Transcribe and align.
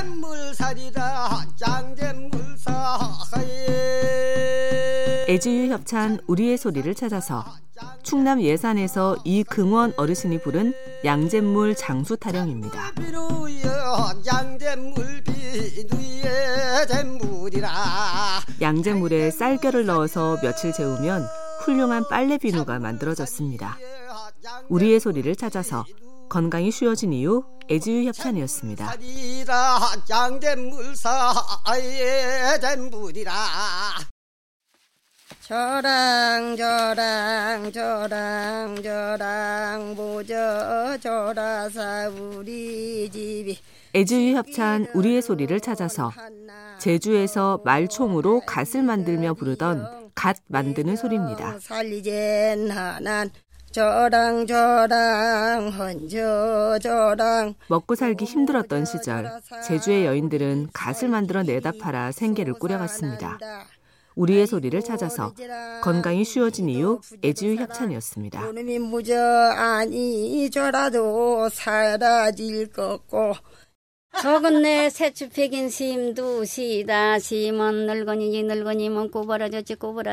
잼물살이다 0.00 1.46
짱잼물사 1.56 2.98
애지유 5.28 5.70
협찬 5.72 6.20
우리의 6.26 6.56
소리를 6.56 6.94
찾아서 6.94 7.44
충남 8.02 8.40
예산에서 8.40 9.18
이금원 9.24 9.92
어르신이 9.96 10.40
부른 10.40 10.72
양잿물 11.04 11.74
장수 11.76 12.16
타령입니다. 12.16 12.92
양잿물에 18.60 19.30
쌀겨를 19.30 19.86
넣어서 19.86 20.38
며칠 20.42 20.72
재우면 20.72 21.26
훌륭한 21.64 22.04
빨래 22.08 22.38
비누가 22.38 22.78
만들어졌습니다. 22.78 23.76
우리의 24.68 24.98
소리를 24.98 25.36
찾아서 25.36 25.84
건강이 26.30 26.70
쉬워진 26.70 27.12
이유 27.12 27.42
애지유 27.68 28.06
협찬이었습니다. 28.06 28.94
저랑 35.42 36.56
저랑 36.56 37.72
저랑 37.72 38.82
저랑 38.82 39.94
보저 39.96 40.98
저라사 41.00 42.08
우리 42.08 43.10
집이 43.10 43.58
애지유 43.96 44.36
협찬 44.36 44.86
우리의 44.94 45.22
소리를 45.22 45.58
찾아서 45.58 46.12
제주에서 46.78 47.60
말총으로 47.64 48.42
갓을 48.46 48.84
만들며 48.84 49.34
부르던 49.34 50.12
갓 50.14 50.36
만드는 50.46 50.94
소리입니다. 50.94 51.58
저랑 53.72 54.48
저랑 54.48 55.68
헌저 55.68 56.78
저랑 56.82 57.54
먹고 57.68 57.94
살기 57.94 58.24
힘들었던 58.24 58.84
시절 58.84 59.30
제주의 59.66 60.06
여인들은 60.06 60.70
갓을 60.72 61.08
만들어 61.08 61.42
내다 61.44 61.72
팔아 61.80 62.10
생계를 62.10 62.54
꾸려갔습니다. 62.54 63.38
우리의 64.16 64.48
소리를 64.48 64.80
찾아서 64.82 65.32
건강이 65.82 66.24
쉬워진 66.24 66.68
이유 66.68 67.00
애지유 67.24 67.54
협찬이었습니다. 67.56 68.52
무저 68.80 69.16
아니 69.16 70.50
저라도 70.50 71.48
사라질 71.48 72.72
것고 72.72 73.34
적은 74.20 74.62
내 74.62 74.90
새추백인 74.90 75.70
심두 75.70 76.44
시다 76.44 77.20
심은 77.20 77.86
늙은이지 77.86 78.42
늙은이면 78.42 79.12
꼬부라졌지 79.12 79.76
꼬부라 79.76 80.08